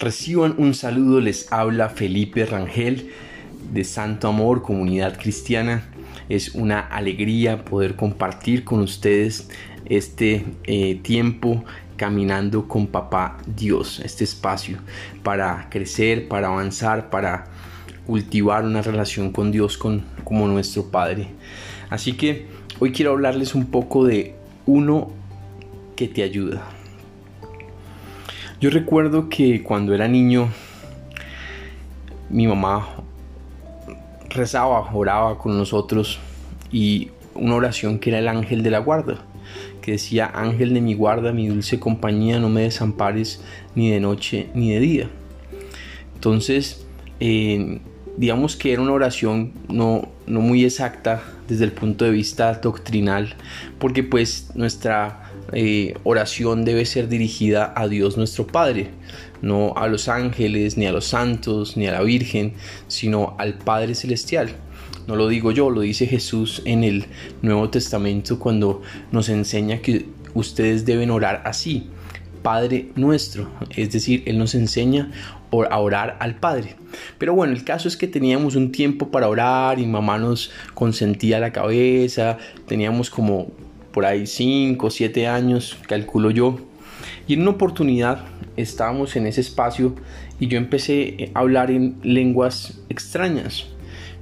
[0.00, 3.10] Reciban un saludo, les habla Felipe Rangel
[3.70, 5.82] de Santo Amor, Comunidad Cristiana.
[6.30, 9.50] Es una alegría poder compartir con ustedes
[9.84, 11.66] este eh, tiempo
[11.98, 14.78] caminando con Papá Dios, este espacio
[15.22, 17.48] para crecer, para avanzar, para
[18.06, 21.28] cultivar una relación con Dios como nuestro Padre.
[21.90, 22.46] Así que
[22.78, 25.12] hoy quiero hablarles un poco de uno
[25.94, 26.79] que te ayuda.
[28.60, 30.50] Yo recuerdo que cuando era niño,
[32.28, 32.90] mi mamá
[34.28, 36.18] rezaba, oraba con nosotros
[36.70, 39.24] y una oración que era el ángel de la guarda,
[39.80, 43.42] que decía, ángel de mi guarda, mi dulce compañía, no me desampares
[43.74, 45.10] ni de noche ni de día.
[46.16, 46.84] Entonces,
[47.18, 47.80] eh,
[48.18, 53.36] digamos que era una oración no, no muy exacta desde el punto de vista doctrinal,
[53.78, 58.90] porque pues nuestra eh, oración debe ser dirigida a Dios nuestro Padre,
[59.42, 62.54] no a los ángeles, ni a los santos, ni a la Virgen,
[62.88, 64.50] sino al Padre Celestial.
[65.06, 67.06] No lo digo yo, lo dice Jesús en el
[67.42, 71.88] Nuevo Testamento cuando nos enseña que ustedes deben orar así,
[72.42, 75.10] Padre nuestro, es decir, Él nos enseña
[75.50, 76.76] a orar al Padre.
[77.18, 81.40] Pero bueno, el caso es que teníamos un tiempo para orar y mamá nos consentía
[81.40, 83.48] la cabeza, teníamos como
[83.92, 86.58] por ahí 5 o 7 años, calculo yo.
[87.26, 88.24] Y en una oportunidad
[88.56, 89.94] estábamos en ese espacio
[90.38, 93.66] y yo empecé a hablar en lenguas extrañas.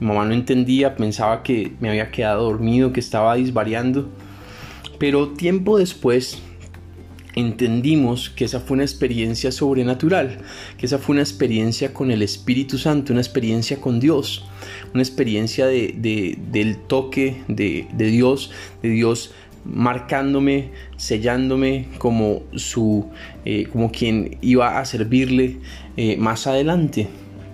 [0.00, 4.08] Mi mamá no entendía, pensaba que me había quedado dormido, que estaba disvariando.
[4.98, 6.42] Pero tiempo después
[7.34, 10.38] entendimos que esa fue una experiencia sobrenatural,
[10.76, 14.44] que esa fue una experiencia con el Espíritu Santo, una experiencia con Dios,
[14.92, 18.50] una experiencia de, del toque de, de Dios,
[18.82, 19.32] de Dios
[19.64, 23.10] marcándome, sellándome como su,
[23.44, 25.58] eh, como quien iba a servirle
[25.96, 27.08] eh, más adelante.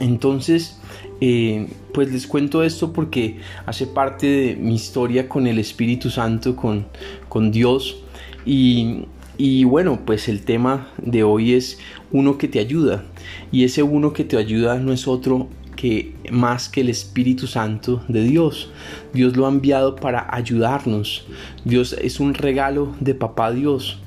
[0.00, 0.80] Entonces,
[1.20, 6.56] eh, pues les cuento esto porque hace parte de mi historia con el Espíritu Santo,
[6.56, 6.86] con,
[7.28, 8.02] con Dios.
[8.46, 9.04] Y,
[9.36, 11.78] y bueno, pues el tema de hoy es
[12.12, 13.04] uno que te ayuda.
[13.52, 15.48] Y ese uno que te ayuda no es otro
[15.80, 18.70] que más que el Espíritu Santo de Dios.
[19.14, 21.24] Dios lo ha enviado para ayudarnos.
[21.64, 23.98] Dios es un regalo de papá Dios.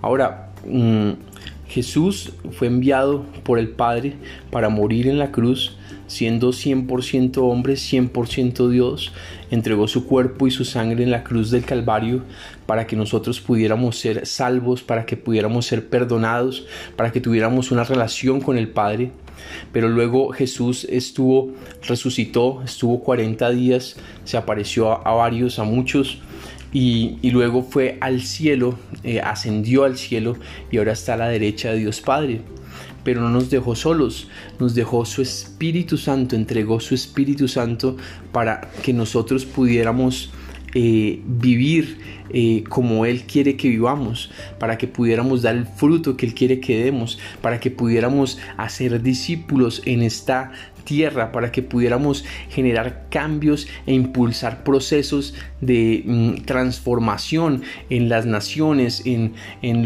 [0.00, 1.10] Ahora, mm,
[1.68, 4.16] Jesús fue enviado por el Padre
[4.50, 9.12] para morir en la cruz siendo 100% hombre, 100% Dios,
[9.50, 12.22] entregó su cuerpo y su sangre en la cruz del Calvario
[12.64, 16.66] para que nosotros pudiéramos ser salvos, para que pudiéramos ser perdonados,
[16.96, 19.10] para que tuviéramos una relación con el Padre.
[19.72, 21.52] Pero luego Jesús estuvo,
[21.86, 26.18] resucitó, estuvo 40 días, se apareció a, varios, a muchos,
[26.72, 30.36] y, luego fue al cielo, eh, ascendió al cielo
[30.70, 32.42] y ahora está a la derecha de Dios Padre.
[33.04, 34.28] Pero no nos dejó solos,
[34.58, 37.96] nos dejó su Espíritu Santo, entregó su Espíritu Santo
[38.32, 40.30] para que nosotros pudiéramos
[40.74, 41.98] eh, vivir
[42.30, 46.60] eh, como Él quiere que vivamos, para que pudiéramos dar el fruto que Él quiere
[46.60, 50.52] que demos, para que pudiéramos hacer discípulos en esta
[50.88, 59.02] tierra, para que pudiéramos generar cambios e impulsar procesos de mm, transformación en las naciones,
[59.04, 59.34] en,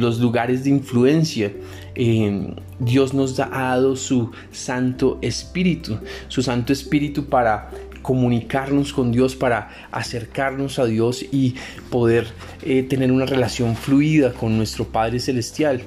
[0.01, 1.53] los lugares de influencia.
[1.97, 7.71] Eh, Dios nos ha dado su Santo Espíritu, su Santo Espíritu para
[8.03, 11.55] comunicarnos con Dios, para acercarnos a Dios y
[11.91, 12.27] poder
[12.63, 15.83] eh, tener una relación fluida con nuestro Padre Celestial.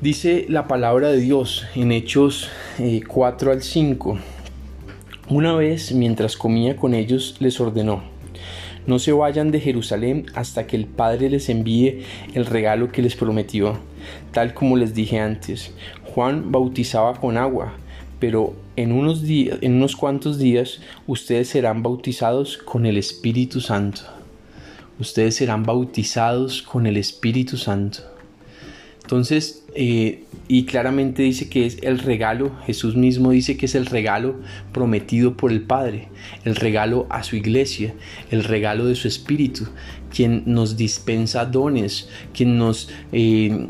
[0.00, 2.50] Dice la palabra de Dios en Hechos
[3.06, 4.18] 4 eh, al 5.
[5.28, 8.02] Una vez, mientras comía con ellos, les ordenó,
[8.86, 12.04] no se vayan de Jerusalén hasta que el Padre les envíe
[12.34, 13.78] el regalo que les prometió,
[14.30, 15.72] tal como les dije antes.
[16.04, 17.74] Juan bautizaba con agua,
[18.18, 24.02] pero en unos, días, en unos cuantos días ustedes serán bautizados con el Espíritu Santo.
[24.98, 28.00] Ustedes serán bautizados con el Espíritu Santo.
[29.02, 33.86] Entonces, eh, y claramente dice que es el regalo, Jesús mismo dice que es el
[33.86, 34.36] regalo
[34.72, 36.08] prometido por el Padre,
[36.44, 37.94] el regalo a su iglesia,
[38.32, 39.68] el regalo de su Espíritu,
[40.12, 43.68] quien nos dispensa dones, quien nos eh,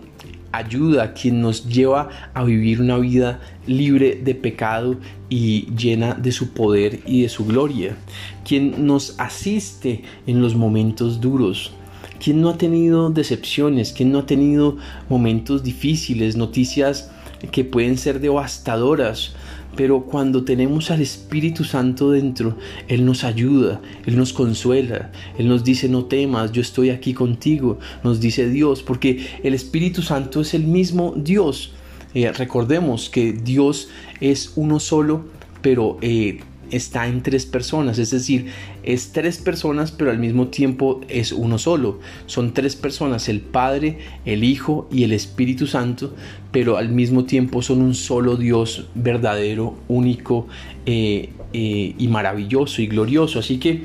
[0.57, 4.97] ayuda, quien nos lleva a vivir una vida libre de pecado
[5.29, 7.97] y llena de su poder y de su gloria,
[8.45, 11.73] quien nos asiste en los momentos duros
[12.19, 13.93] ¿Quién no ha tenido decepciones?
[13.93, 14.77] ¿Quién no ha tenido
[15.09, 17.11] momentos difíciles, noticias
[17.53, 19.35] que pueden ser devastadoras?
[19.77, 22.57] Pero cuando tenemos al Espíritu Santo dentro,
[22.89, 27.79] Él nos ayuda, Él nos consuela, Él nos dice no temas, yo estoy aquí contigo,
[28.03, 31.73] nos dice Dios, porque el Espíritu Santo es el mismo Dios.
[32.15, 33.89] Eh, recordemos que Dios
[34.21, 35.27] es uno solo,
[35.61, 36.41] pero eh,
[36.71, 38.47] está en tres personas, es decir,
[38.83, 42.01] es tres personas pero al mismo tiempo es uno solo.
[42.27, 46.15] Son tres personas, el Padre, el Hijo y el Espíritu Santo,
[46.53, 50.47] pero al mismo tiempo son un solo Dios verdadero, único
[50.87, 53.39] eh, eh, y maravilloso y glorioso.
[53.39, 53.85] Así que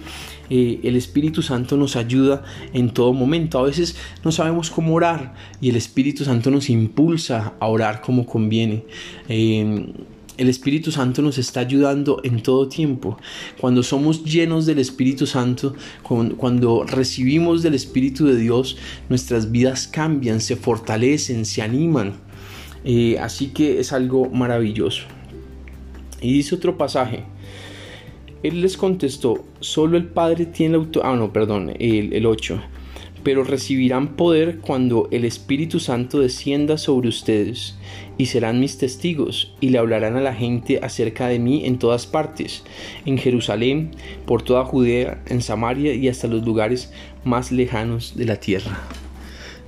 [0.49, 2.43] eh, el Espíritu Santo nos ayuda
[2.73, 3.59] en todo momento.
[3.59, 8.25] A veces no sabemos cómo orar y el Espíritu Santo nos impulsa a orar como
[8.25, 8.83] conviene.
[10.41, 13.15] El Espíritu Santo nos está ayudando en todo tiempo.
[13.59, 18.75] Cuando somos llenos del Espíritu Santo, cuando recibimos del Espíritu de Dios,
[19.07, 22.13] nuestras vidas cambian, se fortalecen, se animan.
[22.83, 25.03] Eh, así que es algo maravilloso.
[26.21, 27.23] Y dice otro pasaje.
[28.41, 31.13] Él les contestó, solo el Padre tiene la autoridad.
[31.13, 32.59] Ah, no, perdón, el, el 8
[33.23, 37.75] pero recibirán poder cuando el Espíritu Santo descienda sobre ustedes,
[38.17, 42.07] y serán mis testigos, y le hablarán a la gente acerca de mí en todas
[42.07, 42.63] partes,
[43.05, 43.91] en Jerusalén,
[44.25, 46.91] por toda Judea, en Samaria y hasta los lugares
[47.23, 48.79] más lejanos de la tierra.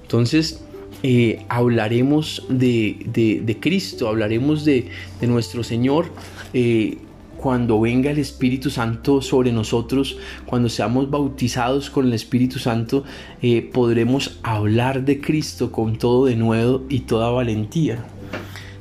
[0.03, 0.63] Entonces,
[1.01, 4.87] eh, hablaremos de, Cristo, hablaremos de,
[5.21, 6.05] nuestro Señor.
[6.53, 6.97] Eh,
[7.43, 13.03] cuando venga el Espíritu Santo sobre nosotros, cuando seamos bautizados con el Espíritu Santo,
[13.41, 18.05] eh, podremos hablar de Cristo con todo de nuevo y toda valentía.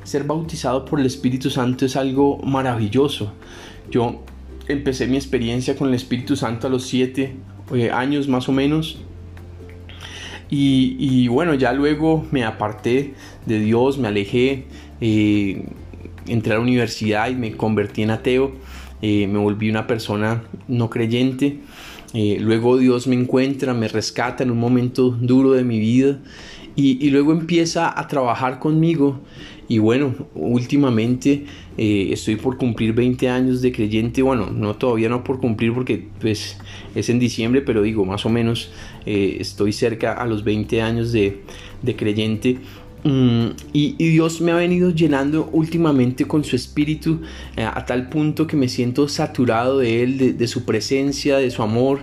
[0.05, 3.33] Ser bautizado por el Espíritu Santo es algo maravilloso.
[3.91, 4.23] Yo
[4.69, 7.35] empecé mi experiencia con el Espíritu Santo a los siete
[7.73, 8.97] eh, años más o menos.
[10.49, 14.67] Y, bueno, ya luego me aparté de Dios, me alejé.
[15.01, 15.65] Eh,
[16.27, 18.53] entré a la universidad y me convertí en ateo,
[19.01, 21.59] eh, me volví una persona no creyente.
[22.13, 26.19] Eh, luego Dios me encuentra, me rescata en un momento duro de mi vida
[26.75, 29.19] y, luego empieza a trabajar conmigo.
[29.67, 31.45] Y bueno, últimamente
[31.77, 34.21] eh, estoy por cumplir 20 años de creyente.
[34.21, 36.57] Bueno, no todavía no por cumplir porque pues
[36.95, 38.71] es en diciembre, pero digo, más o menos
[39.05, 41.41] estoy cerca a los 20 años de,
[41.81, 42.57] de creyente.
[43.03, 47.21] Mm, y, Dios me ha venido llenando últimamente con su espíritu
[47.57, 51.61] eh, a tal punto que me siento saturado de Él, de, su presencia, de su
[51.61, 51.99] amor.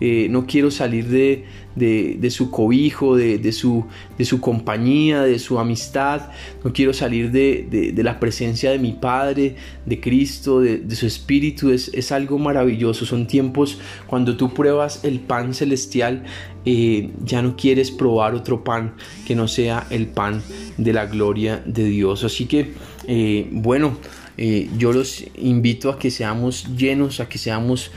[0.00, 3.84] Eh, no quiero salir de, de, su cobijo, de, su,
[4.18, 6.30] de su compañía, de su amistad.
[6.62, 11.70] No quiero salir de, la presencia de mi Padre, de Cristo, de, su Espíritu.
[11.70, 13.06] Es, es, algo maravilloso.
[13.06, 16.24] Son tiempos cuando tú pruebas el pan celestial,
[16.66, 18.94] eh, ya no quieres probar otro pan
[19.26, 20.42] que no sea el pan
[20.78, 22.24] de la gloria de Dios.
[22.24, 22.72] Así que,
[23.06, 23.98] eh, bueno,
[24.38, 27.90] eh, yo los invito a que seamos llenos, a que seamos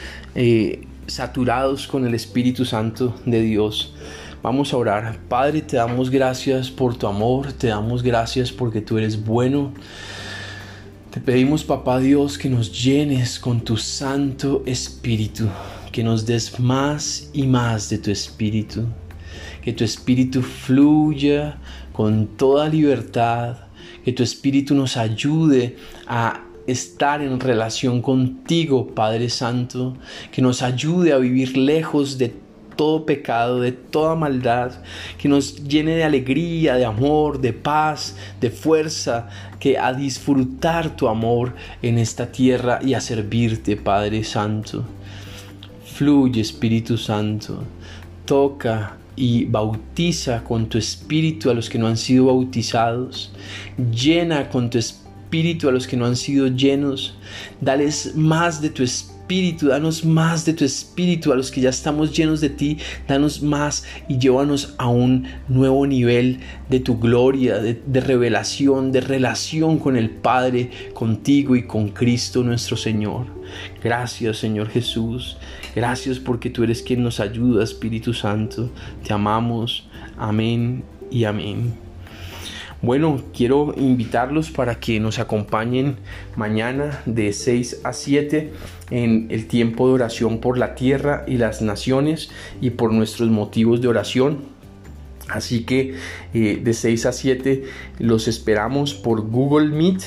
[1.07, 3.93] saturados con el Espíritu Santo de Dios.
[4.43, 5.19] Vamos a orar.
[5.27, 9.73] Padre, te damos gracias por tu amor, te damos gracias porque tú eres bueno.
[11.11, 15.47] Te pedimos, papá Dios, que nos llenes con tu Santo Espíritu,
[15.91, 18.85] que nos des más y más de tu Espíritu,
[19.63, 21.57] que tu Espíritu fluya
[21.91, 23.57] con toda libertad,
[24.05, 29.95] que tu Espíritu nos ayude a estar en relación contigo, Padre Santo,
[30.31, 32.33] que nos ayude a vivir lejos de
[32.75, 34.71] todo pecado, de toda maldad,
[35.17, 39.27] que nos llene de alegría, de amor, de paz, de fuerza,
[39.59, 44.85] que a disfrutar tu amor en esta tierra y a servirte, Padre Santo.
[45.83, 47.63] Fluye, Espíritu Santo,
[48.25, 53.31] toca y bautiza con tu espíritu a los que no han sido bautizados.
[53.91, 57.13] Llena con tu espíritu espíritu a los que no han sido llenos.
[57.59, 62.15] Dales más de tu espíritu, danos más de tu espíritu a los que ya estamos
[62.15, 62.77] llenos de ti.
[63.09, 69.79] Danos más y llévanos a un nuevo nivel de tu gloria, de, revelación, de relación
[69.79, 73.25] con el Padre, contigo y con Cristo nuestro Señor.
[73.83, 75.35] Gracias Señor Jesús.
[75.75, 78.69] Gracias porque tú eres quien nos ayuda, Espíritu Santo.
[79.05, 79.89] Te amamos.
[80.17, 81.86] Amén y amén.
[82.81, 85.95] Bueno, quiero invitarlos para que nos acompañen
[86.35, 88.53] mañana de 6 a 7
[88.91, 92.29] en el tiempo de oración por la tierra y las naciones
[92.61, 94.41] y por nuestros motivos de oración.
[95.27, 95.95] Así que
[96.35, 97.63] eh, de 6 a 7
[97.97, 100.03] los esperamos por Google Meet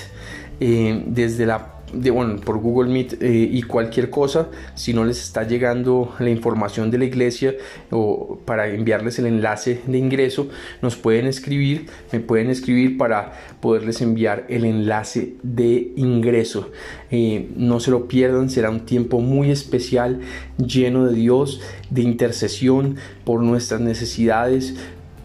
[0.60, 5.20] eh, desde la de, bueno, por Google Meet eh, y cualquier cosa, si no les
[5.22, 7.54] está llegando la información de la iglesia
[7.90, 10.48] o para enviarles el enlace de ingreso,
[10.82, 16.70] nos pueden escribir, me pueden escribir para poderles enviar el enlace de ingreso.
[17.10, 20.20] Eh, no se lo pierdan, será un tiempo muy especial,
[20.58, 24.76] lleno de Dios, de intercesión por nuestras necesidades,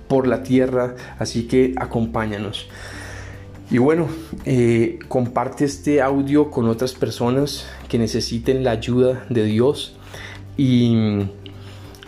[0.07, 2.67] por la tierra, así que acompáñanos.
[3.71, 4.07] Y bueno,
[4.45, 9.95] eh, comparte este audio con otras personas que necesiten la ayuda de Dios
[10.55, 10.95] y,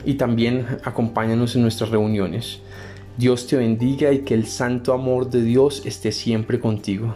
[0.06, 2.60] y también acompáñanos en nuestras reuniones.
[3.18, 7.16] Dios te bendiga y que el santo amor de Dios esté siempre contigo.